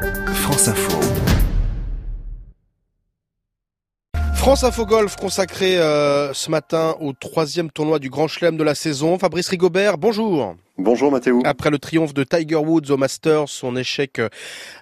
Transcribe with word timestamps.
France 0.00 0.68
Info. 0.68 0.98
France 4.34 4.64
Info 4.64 4.86
Golf 4.86 5.16
consacré 5.16 5.78
euh, 5.78 6.32
ce 6.32 6.50
matin 6.50 6.96
au 7.00 7.12
troisième 7.12 7.70
tournoi 7.70 7.98
du 7.98 8.08
Grand 8.08 8.26
Chelem 8.26 8.56
de 8.56 8.64
la 8.64 8.74
saison. 8.74 9.18
Fabrice 9.18 9.48
Rigobert, 9.48 9.98
bonjour. 9.98 10.56
Bonjour 10.82 11.12
Mathéo. 11.12 11.42
Après 11.44 11.68
le 11.68 11.78
triomphe 11.78 12.14
de 12.14 12.24
Tiger 12.24 12.56
Woods 12.56 12.90
au 12.90 12.96
Masters, 12.96 13.50
son 13.50 13.76
échec 13.76 14.18
euh, 14.18 14.30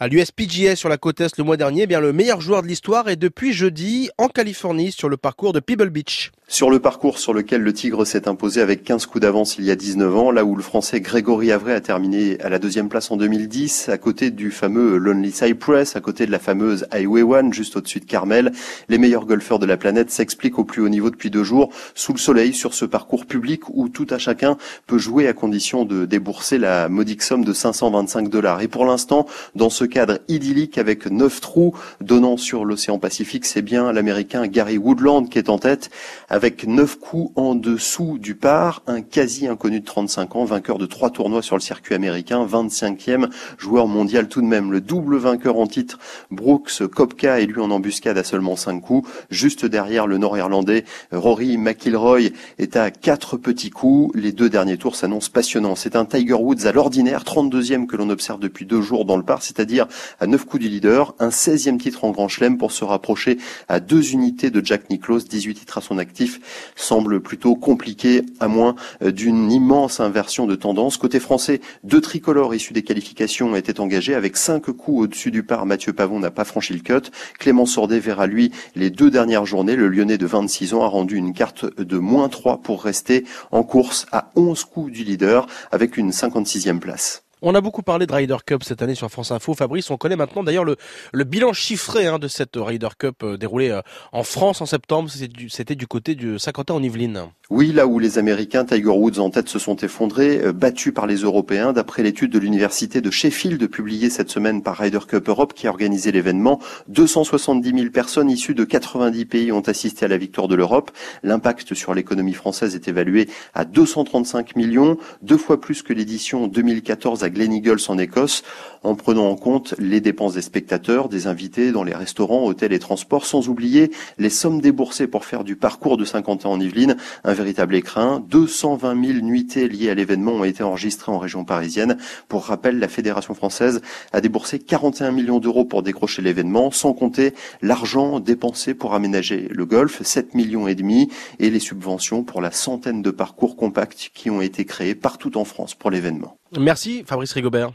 à 0.00 0.08
l'USPGA 0.08 0.74
sur 0.74 0.88
la 0.88 0.96
côte 0.96 1.20
Est 1.20 1.38
le 1.38 1.44
mois 1.44 1.56
dernier, 1.56 1.82
eh 1.82 1.86
bien 1.86 2.00
le 2.00 2.12
meilleur 2.12 2.40
joueur 2.40 2.62
de 2.62 2.66
l'histoire 2.66 3.08
est 3.08 3.14
depuis 3.14 3.52
jeudi 3.52 4.10
en 4.18 4.26
Californie 4.26 4.90
sur 4.90 5.08
le 5.08 5.16
parcours 5.16 5.52
de 5.52 5.60
Pebble 5.60 5.90
Beach. 5.90 6.32
Sur 6.46 6.68
le 6.68 6.78
parcours 6.78 7.18
sur 7.18 7.32
lequel 7.32 7.62
le 7.62 7.72
Tigre 7.72 8.04
s'est 8.04 8.28
imposé 8.28 8.60
avec 8.60 8.84
15 8.84 9.06
coups 9.06 9.22
d'avance 9.22 9.56
il 9.58 9.64
y 9.64 9.70
a 9.70 9.76
19 9.76 10.16
ans, 10.16 10.30
là 10.30 10.44
où 10.44 10.54
le 10.54 10.62
Français 10.62 11.00
Grégory 11.00 11.50
Avray 11.50 11.74
a 11.74 11.80
terminé 11.80 12.38
à 12.40 12.50
la 12.50 12.58
deuxième 12.58 12.90
place 12.90 13.10
en 13.10 13.16
2010, 13.16 13.88
à 13.88 13.96
côté 13.96 14.30
du 14.30 14.50
fameux 14.50 14.98
Lonely 14.98 15.32
Cypress, 15.32 15.96
à 15.96 16.00
côté 16.00 16.26
de 16.26 16.30
la 16.30 16.38
fameuse 16.38 16.86
Highway 16.90 17.22
One, 17.22 17.54
juste 17.54 17.76
au-dessus 17.76 18.00
de 18.00 18.04
Carmel, 18.04 18.52
les 18.90 18.98
meilleurs 18.98 19.24
golfeurs 19.24 19.58
de 19.58 19.64
la 19.64 19.78
planète 19.78 20.10
s'expliquent 20.10 20.58
au 20.58 20.64
plus 20.64 20.82
haut 20.82 20.90
niveau 20.90 21.08
depuis 21.08 21.30
deux 21.30 21.44
jours, 21.44 21.72
sous 21.94 22.12
le 22.12 22.18
soleil, 22.18 22.52
sur 22.52 22.74
ce 22.74 22.84
parcours 22.84 23.24
public 23.24 23.62
où 23.70 23.88
tout 23.88 24.06
à 24.10 24.18
chacun 24.18 24.58
peut 24.86 24.98
jouer 24.98 25.26
à 25.28 25.32
condition 25.32 25.83
de 25.84 26.06
débourser 26.06 26.58
la 26.58 26.88
modique 26.88 27.22
somme 27.22 27.44
de 27.44 27.52
525 27.52 28.28
dollars. 28.28 28.60
Et 28.60 28.68
pour 28.68 28.84
l'instant, 28.84 29.26
dans 29.54 29.70
ce 29.70 29.84
cadre 29.84 30.18
idyllique 30.28 30.78
avec 30.78 31.06
neuf 31.06 31.40
trous 31.40 31.74
donnant 32.00 32.36
sur 32.36 32.64
l'océan 32.64 32.98
Pacifique, 32.98 33.44
c'est 33.44 33.62
bien 33.62 33.92
l'américain 33.92 34.46
Gary 34.46 34.78
Woodland 34.78 35.28
qui 35.28 35.38
est 35.38 35.48
en 35.48 35.58
tête 35.58 35.90
avec 36.28 36.66
neuf 36.66 36.98
coups 36.98 37.32
en 37.36 37.54
dessous 37.54 38.18
du 38.18 38.34
par, 38.34 38.82
un 38.86 39.02
quasi 39.02 39.46
inconnu 39.46 39.80
de 39.80 39.84
35 39.84 40.36
ans, 40.36 40.44
vainqueur 40.44 40.78
de 40.78 40.86
trois 40.86 41.10
tournois 41.10 41.42
sur 41.42 41.56
le 41.56 41.60
circuit 41.60 41.94
américain, 41.94 42.46
25e 42.46 43.28
joueur 43.58 43.86
mondial 43.86 44.28
tout 44.28 44.40
de 44.40 44.46
même. 44.46 44.72
Le 44.72 44.80
double 44.80 45.16
vainqueur 45.16 45.58
en 45.58 45.66
titre, 45.66 45.98
Brooks 46.30 46.86
Kopka, 46.86 47.40
est 47.40 47.46
lui 47.46 47.60
en 47.60 47.70
embuscade 47.70 48.18
à 48.18 48.24
seulement 48.24 48.56
cinq 48.56 48.80
coups. 48.80 49.08
Juste 49.30 49.66
derrière 49.66 50.06
le 50.06 50.18
nord-irlandais, 50.18 50.84
Rory 51.12 51.56
McIlroy 51.58 52.30
est 52.58 52.76
à 52.76 52.90
quatre 52.90 53.36
petits 53.36 53.70
coups. 53.70 54.14
Les 54.16 54.32
deux 54.32 54.48
derniers 54.48 54.78
tours 54.78 54.96
s'annoncent 54.96 55.30
passionnants. 55.32 55.73
C'est 55.76 55.96
un 55.96 56.04
Tiger 56.04 56.34
Woods 56.34 56.66
à 56.66 56.72
l'ordinaire, 56.72 57.24
32e 57.24 57.86
que 57.86 57.96
l'on 57.96 58.10
observe 58.10 58.40
depuis 58.40 58.66
deux 58.66 58.80
jours 58.80 59.04
dans 59.04 59.16
le 59.16 59.22
par, 59.22 59.42
c'est-à-dire 59.42 59.86
à 60.20 60.26
neuf 60.26 60.44
coups 60.44 60.62
du 60.62 60.68
leader, 60.68 61.14
un 61.18 61.28
16e 61.28 61.78
titre 61.78 62.04
en 62.04 62.10
Grand 62.10 62.28
Chelem 62.28 62.58
pour 62.58 62.72
se 62.72 62.84
rapprocher 62.84 63.38
à 63.68 63.80
deux 63.80 64.12
unités 64.12 64.50
de 64.50 64.64
Jack 64.64 64.90
Nicklaus, 64.90 65.26
18 65.28 65.54
titres 65.54 65.78
à 65.78 65.80
son 65.80 65.98
actif 65.98 66.40
semble 66.76 67.20
plutôt 67.20 67.56
compliqué 67.56 68.22
à 68.40 68.48
moins 68.48 68.74
d'une 69.02 69.50
immense 69.50 70.00
inversion 70.00 70.46
de 70.46 70.54
tendance. 70.54 70.96
Côté 70.96 71.20
français, 71.20 71.60
deux 71.82 72.00
tricolores 72.00 72.54
issus 72.54 72.72
des 72.72 72.82
qualifications 72.82 73.54
étaient 73.56 73.80
engagés 73.80 74.14
avec 74.14 74.36
cinq 74.36 74.70
coups 74.70 75.02
au-dessus 75.02 75.30
du 75.30 75.42
par. 75.42 75.66
Mathieu 75.66 75.92
Pavon 75.92 76.20
n'a 76.20 76.30
pas 76.30 76.44
franchi 76.44 76.72
le 76.72 76.80
cut. 76.80 77.10
Clément 77.38 77.66
Sordet 77.66 77.98
verra 77.98 78.26
lui 78.26 78.52
les 78.74 78.90
deux 78.90 79.10
dernières 79.10 79.46
journées. 79.46 79.76
Le 79.76 79.88
Lyonnais 79.88 80.18
de 80.18 80.26
26 80.26 80.74
ans 80.74 80.82
a 80.82 80.88
rendu 80.88 81.16
une 81.16 81.32
carte 81.32 81.66
de 81.78 81.98
moins 81.98 82.28
3 82.28 82.58
pour 82.58 82.82
rester 82.82 83.24
en 83.50 83.62
course 83.62 84.06
à 84.12 84.30
11 84.36 84.64
coups 84.64 84.92
du 84.92 85.04
leader 85.04 85.46
avec 85.70 85.96
une 85.96 86.10
56e 86.10 86.78
place. 86.78 87.24
On 87.46 87.54
a 87.54 87.60
beaucoup 87.60 87.82
parlé 87.82 88.06
de 88.06 88.12
Ryder 88.14 88.38
Cup 88.46 88.64
cette 88.64 88.80
année 88.80 88.94
sur 88.94 89.10
France 89.10 89.30
Info. 89.30 89.52
Fabrice, 89.52 89.90
on 89.90 89.98
connaît 89.98 90.16
maintenant 90.16 90.42
d'ailleurs 90.42 90.64
le, 90.64 91.24
bilan 91.24 91.52
chiffré 91.52 92.06
hein, 92.06 92.18
de 92.18 92.26
cette 92.26 92.56
Ryder 92.56 92.88
Cup 92.98 93.22
euh, 93.22 93.36
déroulée 93.36 93.68
euh, 93.68 93.82
en 94.12 94.22
France 94.22 94.62
en 94.62 94.66
septembre. 94.66 95.10
C'était 95.50 95.74
du, 95.74 95.86
côté 95.86 96.14
du 96.14 96.38
Saint-Quentin 96.38 96.72
en 96.72 96.82
Yvelines. 96.82 97.26
Oui, 97.50 97.72
là 97.72 97.86
où 97.86 97.98
les 97.98 98.16
Américains, 98.16 98.64
Tiger 98.64 98.88
Woods 98.88 99.18
en 99.18 99.28
tête, 99.28 99.50
se 99.50 99.58
sont 99.58 99.76
effondrés, 99.76 100.40
euh, 100.42 100.54
battus 100.54 100.94
par 100.94 101.06
les 101.06 101.16
Européens, 101.16 101.74
d'après 101.74 102.02
l'étude 102.02 102.32
de 102.32 102.38
l'université 102.38 103.02
de 103.02 103.10
Sheffield 103.10 103.66
publiée 103.66 104.08
cette 104.08 104.30
semaine 104.30 104.62
par 104.62 104.78
Ryder 104.78 105.00
Cup 105.06 105.28
Europe 105.28 105.52
qui 105.52 105.66
a 105.66 105.70
organisé 105.70 106.10
l'événement, 106.10 106.58
270 106.88 107.78
000 107.78 107.90
personnes 107.90 108.30
issues 108.30 108.54
de 108.54 108.64
90 108.64 109.26
pays 109.26 109.52
ont 109.52 109.60
assisté 109.60 110.06
à 110.06 110.08
la 110.08 110.16
victoire 110.16 110.48
de 110.48 110.54
l'Europe. 110.54 110.90
L'impact 111.22 111.74
sur 111.74 111.92
l'économie 111.92 112.32
française 112.32 112.74
est 112.74 112.88
évalué 112.88 113.28
à 113.52 113.66
235 113.66 114.56
millions, 114.56 114.96
deux 115.20 115.36
fois 115.36 115.60
plus 115.60 115.82
que 115.82 115.92
l'édition 115.92 116.46
2014 116.46 117.24
à 117.24 117.28
Glen 117.28 117.52
Eagles 117.52 117.80
en 117.88 117.98
Écosse, 117.98 118.42
en 118.82 118.94
prenant 118.94 119.28
en 119.28 119.36
compte 119.36 119.74
les 119.78 120.00
dépenses 120.00 120.32
des 120.32 120.42
spectateurs, 120.42 121.10
des 121.10 121.26
invités 121.26 121.72
dans 121.72 121.84
les 121.84 121.94
restaurants, 121.94 122.46
hôtels 122.46 122.72
et 122.72 122.78
transports, 122.78 123.26
sans 123.26 123.50
oublier 123.50 123.90
les 124.16 124.30
sommes 124.30 124.62
déboursées 124.62 125.08
pour 125.08 125.26
faire 125.26 125.44
du 125.44 125.56
parcours 125.56 125.98
de 125.98 126.06
50 126.06 126.46
ans 126.46 126.52
en 126.52 126.60
Yvelines 126.60 126.96
véritable 127.34 127.74
écrin. 127.74 128.24
220 128.28 129.04
000 129.04 129.18
nuitées 129.20 129.68
liées 129.68 129.90
à 129.90 129.94
l'événement 129.94 130.32
ont 130.32 130.44
été 130.44 130.62
enregistrées 130.62 131.12
en 131.12 131.18
région 131.18 131.44
parisienne. 131.44 131.98
Pour 132.28 132.44
rappel, 132.44 132.78
la 132.78 132.88
Fédération 132.88 133.34
française 133.34 133.82
a 134.12 134.20
déboursé 134.20 134.58
41 134.58 135.10
millions 135.10 135.38
d'euros 135.38 135.64
pour 135.64 135.82
décrocher 135.82 136.22
l'événement, 136.22 136.70
sans 136.70 136.92
compter 136.92 137.34
l'argent 137.62 138.20
dépensé 138.20 138.74
pour 138.74 138.94
aménager 138.94 139.48
le 139.50 139.66
golf, 139.66 140.02
7 140.02 140.34
millions 140.34 140.68
et 140.68 140.74
demi, 140.74 141.10
et 141.38 141.50
les 141.50 141.60
subventions 141.60 142.24
pour 142.24 142.40
la 142.40 142.50
centaine 142.50 143.02
de 143.02 143.10
parcours 143.10 143.56
compacts 143.56 144.10
qui 144.14 144.30
ont 144.30 144.40
été 144.40 144.64
créés 144.64 144.94
partout 144.94 145.36
en 145.36 145.44
France 145.44 145.74
pour 145.74 145.90
l'événement. 145.90 146.36
Merci 146.58 147.04
Fabrice 147.06 147.32
Rigobert. 147.32 147.72